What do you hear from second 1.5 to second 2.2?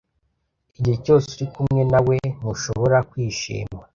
kumwe na we,